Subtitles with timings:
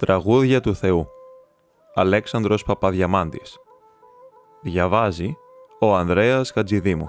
[0.00, 1.08] Τραγούδια του Θεού.
[1.94, 3.58] Αλέξανδρος Παπαδιαμάντης.
[4.60, 5.36] Διαβάζει
[5.80, 7.08] ο Ανδρέας Χατζηδήμου.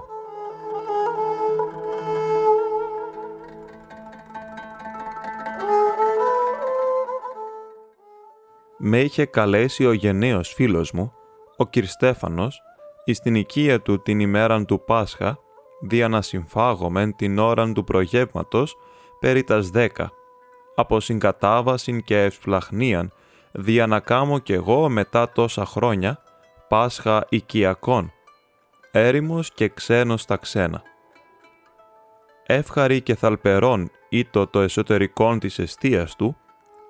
[8.78, 11.12] Με είχε καλέσει ο γενναίος φίλος μου,
[11.56, 12.62] ο Στέφανος,
[13.04, 15.38] εις την οικία του την ημέραν του Πάσχα,
[15.80, 18.76] δια να συμφάγομεν την ώραν του προγεύματος
[19.20, 20.10] περί τας δέκα,
[20.74, 23.12] από συγκατάβασιν και ευσπλαχνίαν,
[23.52, 26.22] δια να κάμω κι εγώ μετά τόσα χρόνια,
[26.68, 28.12] Πάσχα οικιακών,
[28.90, 30.82] έρημος και ξένος στα ξένα.
[32.46, 36.36] Εύχαρη και θαλπερών ήτο το εσωτερικόν της εστίας του,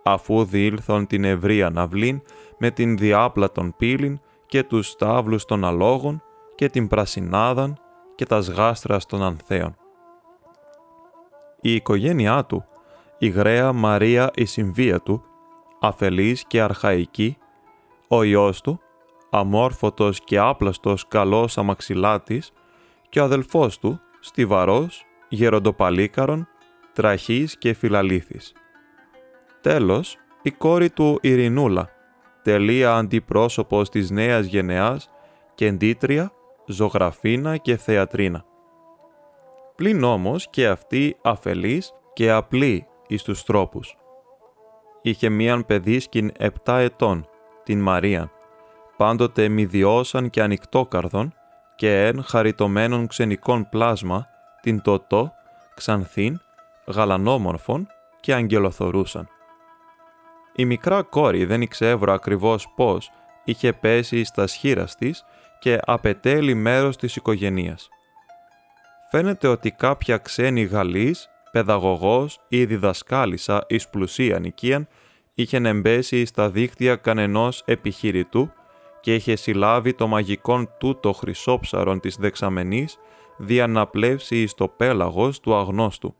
[0.02, 2.22] αφού διήλθον την ευρία ναυλήν
[2.58, 6.22] με την διάπλατον πύλην και τους στάβλους των αλόγων
[6.54, 7.78] και την πρασινάδαν
[8.14, 9.76] και τας σγάστρα των ανθέων.
[11.60, 12.64] Η οικογένειά του,
[13.22, 15.22] η γραία Μαρία η συμβία του,
[15.80, 17.36] αφελής και αρχαϊκή,
[18.08, 18.80] ο ιός του,
[19.30, 22.52] αμόρφωτος και άπλαστος καλός αμαξιλάτης
[23.08, 26.48] και ο αδελφός του, στιβαρός, γεροντοπαλίκαρον,
[26.92, 28.52] τραχής και φιλαλήθης.
[29.60, 31.88] Τέλος, η κόρη του Ειρηνούλα,
[32.42, 35.10] τελεία αντιπρόσωπος της νέας γενεάς,
[35.54, 36.32] κεντήτρια,
[36.66, 38.44] ζωγραφίνα και θεατρίνα.
[39.74, 43.96] Πλην όμως και αυτή αφελής και απλή εις τους τρόπους.
[45.02, 47.28] Είχε μίαν παιδίσκην επτά ετών,
[47.62, 48.30] την Μαρία,
[48.96, 51.34] πάντοτε μηδιώσαν και ανοιχτόκαρδον
[51.76, 54.26] και εν χαριτωμένων ξενικών πλάσμα,
[54.60, 55.32] την τοτό,
[55.74, 56.40] ξανθήν,
[56.86, 57.86] γαλανόμορφων
[58.20, 59.28] και αγγελοθορούσαν.
[60.54, 63.10] Η μικρά κόρη δεν ήξευρο ακριβώς πώς
[63.44, 65.24] είχε πέσει στα σχήρας της
[65.58, 67.88] και απετέλει μέρος της οικογενείας.
[69.10, 74.88] Φαίνεται ότι κάποια ξένη Γαλλής, παιδαγωγός ή διδασκάλισσα εις πλουσία νοικίαν
[75.34, 78.50] είχε εμπέσει στα δίχτυα κανενός επιχειρητού
[79.00, 82.98] και είχε συλλάβει το μαγικόν τούτο χρυσόψαρον της δεξαμενής
[83.36, 86.14] δια να πλεύσει εις το πέλαγος του αγνώστου,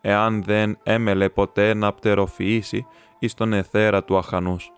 [0.00, 2.86] εάν δεν έμελε ποτέ να πτεροφυήσει
[3.18, 4.72] εις τον εθέρα του αχανούς.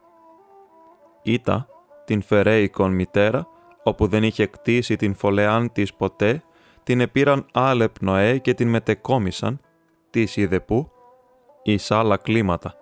[1.23, 1.67] Ήτα,
[2.05, 3.47] την φερέικον μητέρα,
[3.83, 6.43] όπου δεν είχε κτίσει την φωλεάν της ποτέ,
[6.83, 9.61] την επήραν άλλε πνοέ και την μετεκόμισαν,
[10.11, 10.91] της είδε που,
[11.63, 12.75] εις άλλα κλίματα.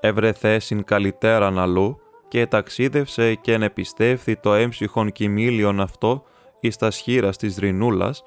[0.00, 6.22] Έβρε θέσιν καλυτέραν αλλού και ταξίδευσε και ενεπιστεύθη το έμψυχον κοιμήλιον αυτό
[6.60, 8.22] εις τα σχήρας της Ρινούλας,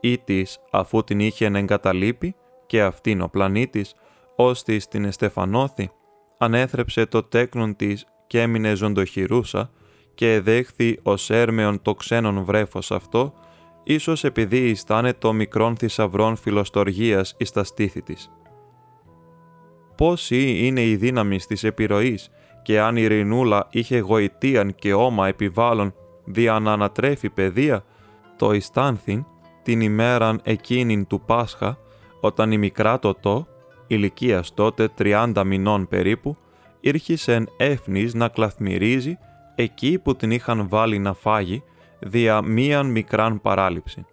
[0.00, 2.34] ή της αφού την είχε εγκαταλείπει
[2.66, 3.94] και αυτήν ο πλανήτης,
[4.36, 5.90] ώστις την εστεφανώθη,
[6.38, 9.70] ανέθρεψε το τέκνον της και έμεινε ζωντοχυρούσα
[10.14, 13.34] και δέχθη ως έρμεον το ξένον βρέφος αυτό,
[13.82, 18.30] ίσως επειδή ιστάνε το μικρόν θησαυρών φιλοστοργίας εις τα στήθη της.
[19.96, 22.30] Πόση είναι η δύναμη της επιρροής
[22.62, 27.84] και αν η Ρινούλα είχε γοητείαν και όμα επιβάλλον δια να ανατρέφει παιδεία,
[28.36, 29.24] το ιστάνθην
[29.62, 31.78] την ημέραν εκείνην του Πάσχα,
[32.20, 33.46] όταν η μικρά τοτό,
[33.86, 36.36] ηλικίας τότε 30 μηνών περίπου,
[36.80, 39.18] ήρχισεν έφνης να κλαθμυρίζει
[39.54, 41.62] εκεί που την είχαν βάλει να φάγει
[42.00, 44.06] δια μίαν μικράν παράληψη.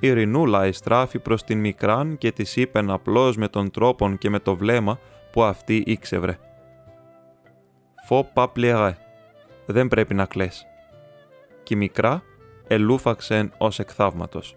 [0.00, 4.38] Η Ρινούλα εστράφη προς την μικράν και της είπεν απλώς με τον τρόπον και με
[4.38, 4.98] το βλέμμα
[5.32, 6.38] που αυτή ήξευρε.
[8.06, 8.52] «Φω πα
[9.66, 10.66] δεν πρέπει να κλαις».
[11.62, 12.22] Κι η μικρά
[12.66, 14.56] ελούφαξεν ως εκθαύματος.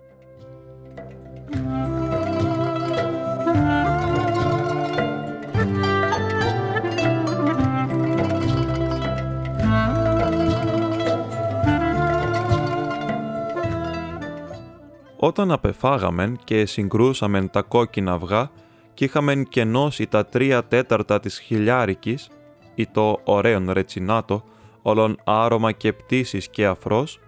[15.29, 18.51] Όταν απεφάγαμεν και συγκρούσαμεν τα κόκκινα αυγά
[18.93, 22.29] και είχαμεν κενώσει τα τρία τέταρτα της χιλιάρικης
[22.75, 24.43] ή το ωραίον ρετσινάτο,
[24.81, 27.19] όλων άρωμα και πτήσεις και αφρός,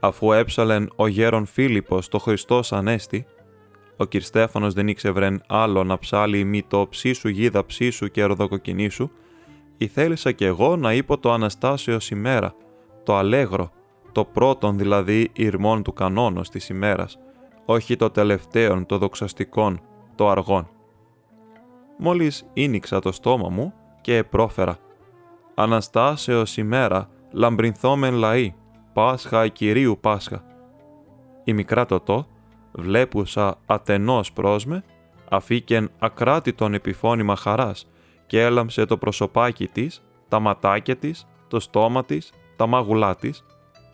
[0.00, 3.26] αφού έψαλεν ο γέρον Φίλιππος το Χριστός Ανέστη,
[3.96, 4.10] ο κ.
[4.20, 9.10] Στέφανος δεν ήξευρεν άλλο να ψάλει μη το ψήσου γίδα ψήσου και ροδοκοκινήσου,
[9.92, 12.54] θέλησα κι εγώ να είπω το Αναστάσεως ημέρα,
[13.02, 13.70] το αλέγρο,
[14.12, 17.18] το πρώτον δηλαδή ηρμών του κανόνος της ημέρας,
[17.64, 19.80] όχι το τελευταίον το δοξαστικόν,
[20.14, 20.68] το αργόν.
[21.98, 24.76] Μόλις ίνιξα το στόμα μου και επρόφερα
[25.54, 28.54] «Αναστάσεως ημέρα, λαμπρινθόμεν λαοί,
[28.92, 30.44] Πάσχα Κυρίου Πάσχα».
[31.44, 32.26] Η μικρά τοτό,
[32.72, 34.84] βλέπουσα ατενός πρόσμε,
[35.28, 37.86] αφήκεν ακράτητον επιφώνημα χαράς
[38.26, 43.44] και έλαμψε το προσωπάκι της, τα ματάκια της, το στόμα της, τα μάγουλά της,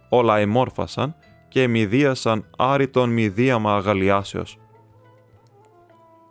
[0.09, 1.15] όλα εμόρφασαν
[1.49, 4.59] και εμιδίασαν άριτον μηδίαμα αγαλιάσεως.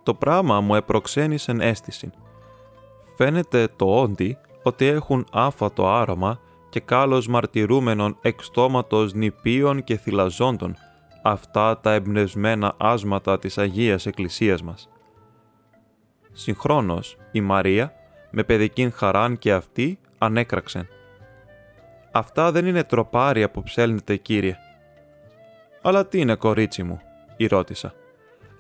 [0.04, 2.12] Το πράμα μου επροξένησεν αίσθηση.
[3.16, 10.75] Φαίνεται το όντι ότι έχουν άφατο άρωμα και κάλος μαρτυρούμενων εξτόματος νηπίων και θυλαζόντων
[11.22, 14.90] αυτά τα εμπνευσμένα άσματα της Αγίας Εκκλησίας μας.
[16.31, 17.94] Συγχρόνως, η Μαρία,
[18.31, 20.88] με παιδικήν χαράν και αυτή, ανέκραξεν.
[22.12, 24.56] «Αυτά δεν είναι τροπάρια που ψέλνετε, Κύριε».
[25.81, 27.01] «Αλλά τι είναι, κορίτσι μου»,
[27.38, 27.94] η ρώτησα.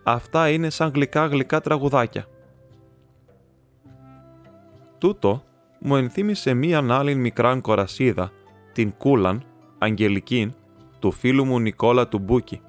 [0.03, 2.25] «Αυτά είναι σαν γλυκά-γλυκά τραγουδάκια».
[4.97, 5.43] Τούτο
[5.79, 8.31] μου ενθύμισε μίαν άλλη μικράν κορασίδα,
[8.73, 9.43] την Κούλαν,
[9.77, 10.53] Αγγελικήν,
[10.99, 12.61] του φίλου μου Νικόλα του Μπούκη.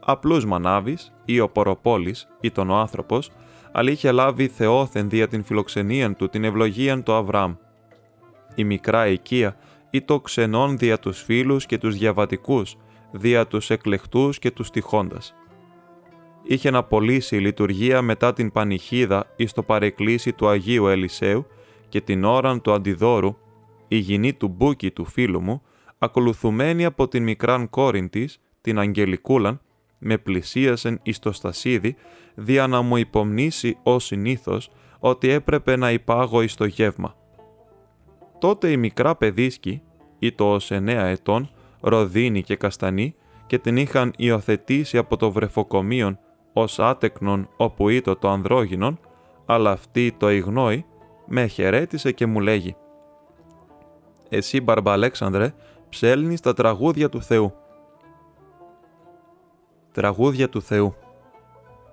[0.00, 3.30] Απλούς μανάβης ή ο Ποροπόλης ή τον ο άνθρωπος,
[3.72, 7.54] αλλά είχε λάβει θεόθεν δια την φιλοξενία του την ευλογίαν του Αβραάμ.
[8.54, 9.56] Η μικρά οικία
[9.90, 12.76] ή το ξενών δια τους φίλους και τους διαβατικούς,
[13.12, 15.34] δια τους εκλεχτούς και τους τυχόντας.
[16.42, 21.46] Είχε να πωλήσει η λειτουργία μετά την πανηχίδα εις το παρεκκλήσι του Αγίου Ελισέου
[21.88, 23.36] και την ώραν του αντιδόρου,
[23.88, 25.62] η γυνή του Μπούκη του φίλου μου,
[25.98, 29.60] ακολουθουμένη από την μικράν κόρην της, την Αγγελικούλαν,
[29.98, 31.96] με πλησίασεν εις το στασίδι,
[32.34, 37.16] δια να μου υπομνήσει ως συνήθως ότι έπρεπε να υπάγω εις το γεύμα.
[38.38, 39.82] Τότε η μικρά παιδίσκη,
[40.18, 41.50] ή το ως εννέα ετών,
[41.82, 43.14] ροδίνη και καστανή,
[43.46, 46.18] και την είχαν υιοθετήσει από το βρεφοκομείον
[46.52, 48.98] ως άτεκνον όπου ήτο το ανδρόγυνον,
[49.46, 50.84] αλλά αυτή το ηγνώη,
[51.26, 52.76] με χαιρέτησε και μου λέγει
[54.28, 55.54] «Εσύ, Μπαρμπαλέξανδρε,
[55.88, 57.52] ψέλνεις τα τραγούδια του Θεού».
[59.92, 60.94] Τραγούδια του Θεού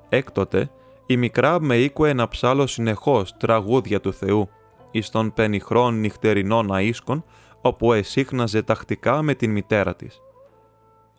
[0.10, 0.70] Έκτοτε,
[1.06, 4.50] η μικρά με οίκουε να ψάλω συνεχώς τραγούδια του Θεού,
[4.92, 7.24] εις των πενιχρών νυχτερινών αΐσκων,
[7.62, 10.22] όπου εσύχναζε τακτικά με την μητέρα της.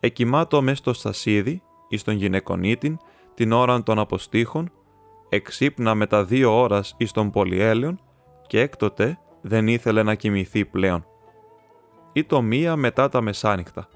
[0.00, 2.98] Εκοιμάτω μες στο στασίδι, εις τον γυναικονίτην,
[3.34, 4.72] την ώρα των αποστήχων,
[5.28, 8.00] εξύπνα με τα δύο ώρας εις τον πολυέλαιον
[8.46, 11.04] και έκτοτε δεν ήθελε να κοιμηθεί πλέον.
[12.12, 13.88] Ή το μία μετά τα μεσάνυχτα.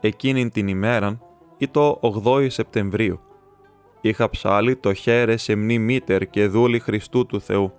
[0.00, 1.22] Εκείνην την ημέραν
[1.58, 3.20] ή το 8 Σεπτεμβρίου.
[4.00, 7.72] Είχα ψάλει το χέρε σε μνή μήτερ και δούλη Χριστού του Θεού.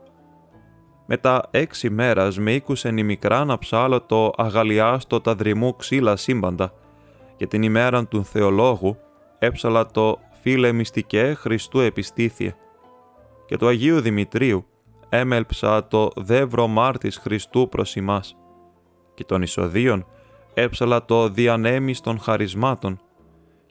[1.14, 6.74] Μετά έξι μέρας με ήκουσεν η μικρά να ψάλω το αγαλιάστο τα δρυμού ξύλα σύμπαντα
[7.36, 8.98] και την ημέραν του Θεολόγου
[9.40, 12.56] έψαλα το φίλε μυστικέ Χριστού επιστήθιε
[13.46, 14.66] και του Αγίου Δημητρίου
[15.10, 18.38] έμελψα το δεύρο μάρτης Χριστού προς ημάς
[19.14, 20.06] και των Ισοδίων
[20.54, 23.00] έψαλα το διανέμις των χαρισμάτων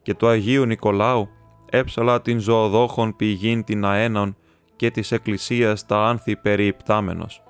[0.02, 1.28] και του Αγίου Νικολάου
[1.70, 4.36] έψαλα την ζωοδόχων πηγήν την αένων
[4.80, 7.42] και της Εκκλησίας τα άνθη περιυπτάμενος.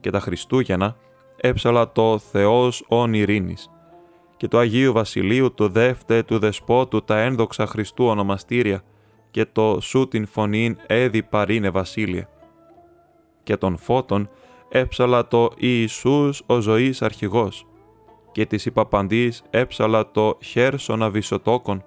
[0.00, 0.96] Και τα Χριστούγεννα
[1.36, 3.70] έψαλα το Θεός όν ειρήνης
[4.36, 8.82] και του Αγίου Βασιλείου του δεύτε του Δεσπότου τα ένδοξα Χριστού ονομαστήρια
[9.30, 12.28] και το σου την φωνήν έδι παρήνε Βασίλεια.
[13.42, 14.30] Και των φώτων
[14.68, 17.66] έψαλα το Ιησούς ο ζωής αρχηγός
[18.32, 21.84] και της υπαπαντής έψαλα το χέρσον αβυσοτόκον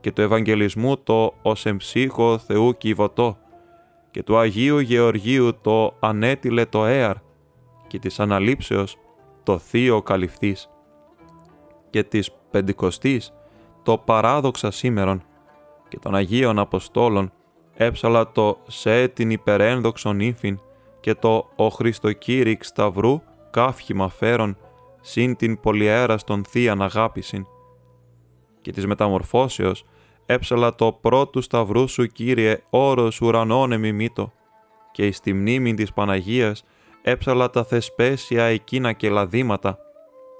[0.00, 3.36] και του Ευαγγελισμού το ως εμψύχο Θεού κυβωτό
[4.12, 7.16] και του Αγίου Γεωργίου το ανέτειλε το έαρ
[7.86, 8.96] και της αναλήψεως
[9.42, 10.68] το θείο καλυφθής
[11.90, 13.32] και της Πεντηκοστής
[13.82, 15.22] το παράδοξα σήμερον
[15.88, 17.32] και των Αγίων Αποστόλων
[17.74, 20.60] έψαλα το σε την υπερένδοξον ύφην
[21.00, 24.56] και το ο Χριστοκήρυξ Σταυρού κάφχημα φέρον
[25.00, 27.46] συν την πολυέραστον θείαν αγάπησιν
[28.60, 29.84] και της μεταμορφώσεως
[30.32, 34.32] έψαλα το πρώτου σταυρού σου, Κύριε, όρος ουρανών εμιμήτω,
[34.92, 36.64] και εις τη μνήμη της Παναγίας
[37.02, 39.78] έψαλα τα θεσπέσια εκείνα και λαδίματα,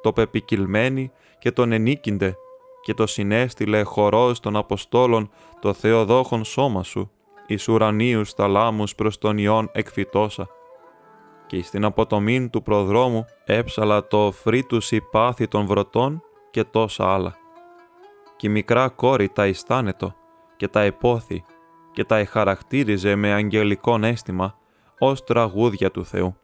[0.03, 2.37] το πεπικυλμένη και τον ενίκυνται,
[2.83, 5.31] και το συνέστηλε χορός των Αποστόλων
[5.61, 7.11] το Θεοδόχον σώμα σου,
[7.47, 10.49] εις ουρανίους θαλάμους προς τον Υιόν εκφυτόσα.
[11.47, 17.42] Και στην αποτομήν του προδρόμου έψαλα το φρύτους πάθη των βρωτών και τόσα άλλα
[18.43, 20.15] και η μικρά κόρη τα αισθάνετο
[20.57, 21.45] και τα επόθη
[21.93, 24.59] και τα εχαρακτήριζε με αγγελικόν αίσθημα
[24.99, 26.37] ως τραγούδια του Θεού.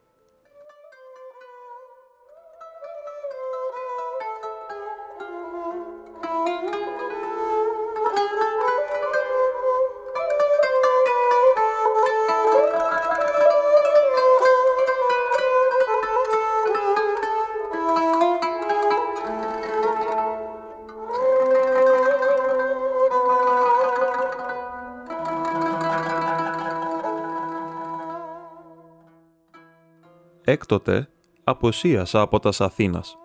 [30.51, 31.09] Έκτοτε
[31.45, 33.17] αποσίασα από τας Αθήνας.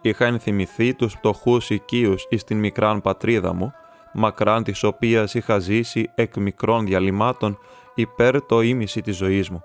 [0.00, 3.72] Είχα ενθυμηθεί τους πτωχούς οικείους εις την μικράν πατρίδα μου,
[4.14, 7.58] μακράν της οποίας είχα ζήσει εκ μικρών διαλυμάτων
[7.94, 9.62] υπέρ το ίμιση της ζωής μου.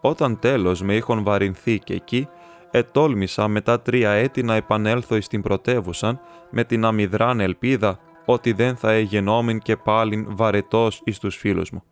[0.00, 2.28] Όταν τέλος με είχον βαρυνθεί και εκεί,
[2.70, 6.20] ετόλμησα μετά τρία έτη να επανέλθω εις την πρωτεύουσα
[6.50, 11.82] με την αμυδράν ελπίδα ότι δεν θα εγενόμην και πάλιν βαρετός εις τους φίλους μου.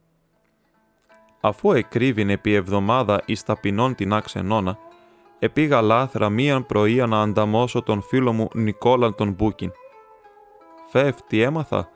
[1.41, 4.79] Αφού εκρύβην επί εβδομάδα εις ταπεινών την άξενώνα,
[5.39, 9.71] επήγα λάθρα μίαν πρωία να ανταμώσω τον φίλο μου Νικόλαν τον Μπούκιν.
[10.89, 11.89] Φεύ, τι έμαθα,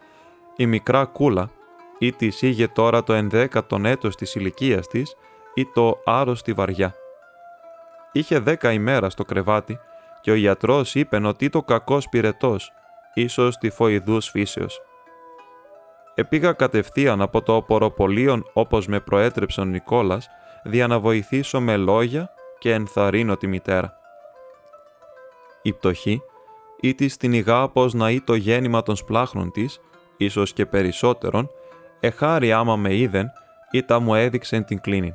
[0.56, 1.50] η μικρά κούλα,
[1.98, 5.16] ή της είχε τώρα το ενδέκατον έτος της ηλικίας της,
[5.54, 6.94] ή το άρρωστη βαριά.
[8.12, 9.78] Είχε δέκα ημέρα στο κρεβάτι
[10.20, 12.72] και ο γιατρός είπε ότι το κακός πυρετός,
[13.14, 14.80] ίσως τυφοειδούς φύσεως.
[16.14, 20.28] Επήγα κατευθείαν από το οποροπολίον όπως με προέτρεψε ο Νικόλας,
[20.64, 23.98] δια να βοηθήσω με λόγια και ενθαρρύνω τη μητέρα.
[25.62, 26.22] Η πτωχή,
[26.80, 29.80] ή της την ηγά πως να ή το γέννημα των σπλάχνων της,
[30.16, 31.50] ίσως και περισσότερον,
[32.00, 33.30] εχάρη άμα με είδεν
[33.70, 35.14] ή τα μου έδειξεν την κλίνη.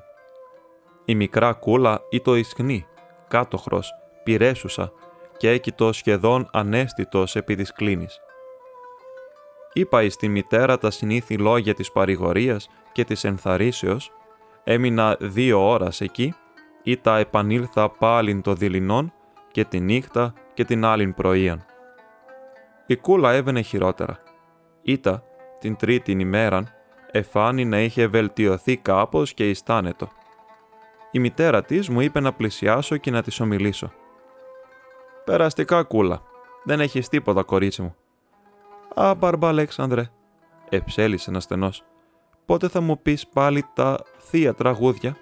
[1.06, 2.86] Η μικρά κούλα ή το ισχνή,
[3.28, 4.92] κάτοχρος, πυρέσουσα
[5.38, 8.20] και έκειτο σχεδόν ανέστητος επί της κλίνης.
[9.74, 14.12] Είπα εις τη μητέρα τα συνήθι λόγια της παρηγορίας και της ενθαρρύσεως,
[14.64, 16.34] έμεινα δύο ώρας εκεί
[16.84, 19.14] ή τα επανήλθα πάλιν το δειλινόν
[19.52, 21.66] και τη νύχτα και την άλλην πρωίαν.
[22.86, 24.20] Η κούλα έβαινε χειρότερα.
[24.82, 25.24] Ήτα
[25.60, 26.74] την τρίτη ημέραν
[27.12, 30.12] εφάνει να είχε βελτιωθεί κάπως και ιστάνετο.
[31.12, 33.92] Η μητέρα της μου είπε να πλησιάσω και να της ομιλήσω.
[35.26, 36.22] «Περαστικά κούλα.
[36.64, 37.96] Δεν έχεις τίποτα, κορίτσι μου».
[38.96, 40.10] «Α, μπαρμπα, Αλέξανδρε»,
[40.70, 41.84] εψέλισε ένας στενός.
[42.46, 45.16] «Πότε θα μου πεις πάλι τα θεία τραγούδια»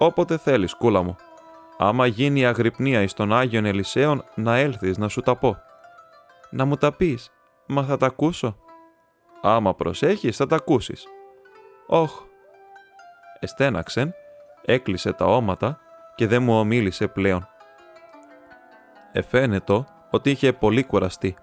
[0.00, 1.16] όποτε θέλεις, κούλα μου.
[1.78, 5.56] Άμα γίνει αγρυπνία εις των Άγιον Ελισέων, να έλθεις να σου τα πω.
[6.50, 7.30] Να μου τα πεις,
[7.66, 8.56] μα θα τα ακούσω.
[9.42, 11.06] Άμα προσέχεις, θα τα ακούσεις.
[11.86, 12.22] Όχ.
[13.38, 14.14] Εστέναξεν,
[14.64, 15.78] έκλεισε τα όματα
[16.14, 17.48] και δεν μου ομίλησε πλέον.
[19.12, 21.36] Εφαίνετο ότι είχε πολύ κουραστεί.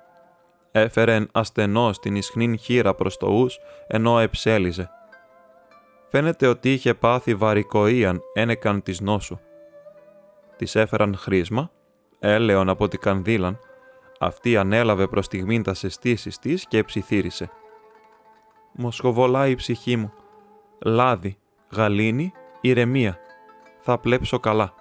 [0.78, 4.92] Έφερεν ασθενός την ισχνήν χείρα προς το ους, ενώ εψέλιζε
[6.08, 9.40] φαίνεται ότι είχε πάθει βαρικοίαν ένεκαν της νόσου.
[10.56, 11.72] Της έφεραν χρήσμα,
[12.20, 13.60] έλεον από την κανδύλαν,
[14.20, 17.50] αυτή ανέλαβε προς στιγμήν τας σεστήσεις της και ψιθύρισε.
[18.72, 20.14] «Μοσχοβολάει η ψυχή μου.
[20.80, 21.38] Λάδι,
[21.76, 22.32] γαλήνη,
[22.62, 23.18] ηρεμία.
[23.80, 24.74] Θα πλέψω καλά».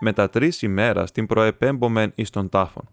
[0.00, 2.88] Μετά τρεις ημέρας την προεπέμπομεν εις τον τάφον.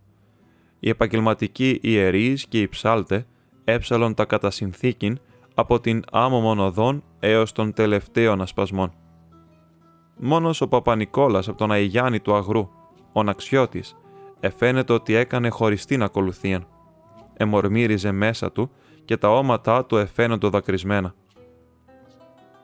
[0.86, 3.26] Οι επαγγελματικοί ιερείς και οι ψάλτε
[3.64, 5.20] έψαλον τα κατά συνθήκην
[5.54, 8.94] από την άμμο μονοδόν έως των τελευταίων ασπασμών.
[10.18, 12.70] Μόνος ο Παπα-Νικόλας από τον Αϊγιάννη του Αγρού,
[13.14, 13.96] ο Ναξιώτης,
[14.40, 16.68] εφαίνεται ότι έκανε χωριστήν ακολουθίαν.
[17.34, 18.72] Εμορμύριζε μέσα του
[19.06, 21.14] και τα όματά του εφαίνονται δακρυσμένα.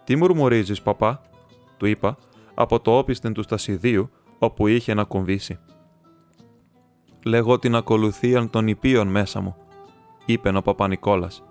[0.03, 1.21] «Τι μουρμουρίζεις, παπά»
[1.77, 2.17] του είπα,
[2.53, 4.09] από το όπιστεν του στασιδίου,
[4.39, 5.59] όπου είχε να κομβήσει.
[7.25, 9.55] «Λέγω την ακολουθίαν των υπείων μέσα μου»,
[10.25, 11.43] είπε ο Παπα-Νικόλας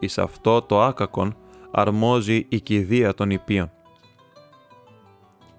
[0.00, 1.36] εις αυτό το άκακον
[1.70, 3.70] αρμόζει η κηδεία των υπείων.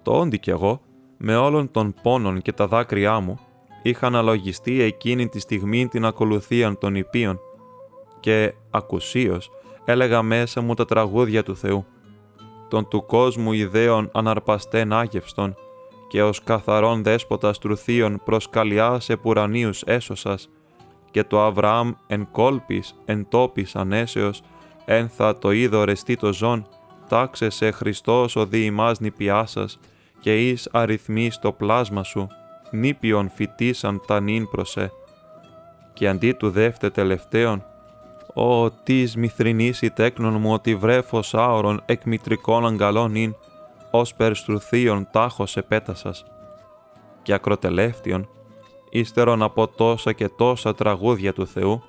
[0.02, 0.80] Το όντι κι εγώ,
[1.16, 3.38] με όλων των πόνων και τα δάκρυά μου,
[3.82, 7.38] είχα αναλογιστεί εκείνη τη στιγμή την ακολουθία των υπείων
[8.20, 9.50] και ακουσίως
[9.84, 11.86] έλεγα μέσα μου τα τραγούδια του Θεού,
[12.68, 15.56] των του κόσμου ιδέων αναρπαστέν άγευστον
[16.12, 20.48] και ως καθαρόν δέσποτας τρουθείων προς καλιάς επουρανίους έσωσας,
[21.10, 24.42] και το Αβραάμ εν κόλπης, εν τόπης ανέσεως,
[24.84, 26.66] ένθα το είδο ρεστή το ζών,
[27.08, 29.78] τάξε σε Χριστός ο διημάς νηπιάσας,
[30.20, 32.26] και εις αριθμής το πλάσμα σου,
[32.70, 34.92] νήπιον φυτίσαν τα νυν προσέ.
[35.92, 37.64] Και αντί του δεύτε τελευταίον,
[38.34, 43.34] «Ω τις μυθρινής η τέκνον μου ότι βρέφος άωρον εκ μητρικών αγκαλών ειν,
[43.92, 46.24] ως περστρουθείον τάχος επέτασας».
[47.22, 48.28] Και ακροτελεύτιον,
[48.90, 51.82] ύστερον από τόσα και τόσα τραγούδια του Θεού,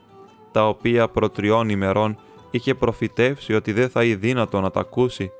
[0.52, 2.18] τα οποία προ τριών ημερών
[2.52, 5.32] είχε προφητεύσει ότι δεν θα είναι δύνατο να τα ακούσει,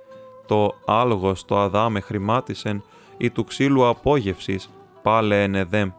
[0.46, 2.84] το άλγος το αδάμε χρημάτισεν
[3.18, 4.70] ή του ξύλου απόγευσης
[5.02, 5.90] πάλε ενεδέμ,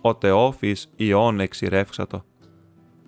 [0.00, 2.24] ο τεόφης ιών εξηρεύξατο.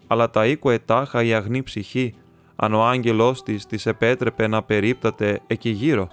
[0.07, 2.14] Αλλά τα οίκο ετάχα η αγνή ψυχή,
[2.57, 6.09] αν ο άγγελός της της επέτρεπε να περίπταται εκεί γύρω,